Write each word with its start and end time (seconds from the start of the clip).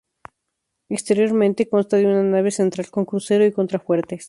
Exteriormente 0.89 1.69
consta 1.69 1.95
de 1.97 2.07
una 2.07 2.23
nave 2.23 2.49
central 2.49 2.89
con 2.89 3.05
crucero 3.05 3.45
y 3.45 3.51
contrafuertes. 3.51 4.19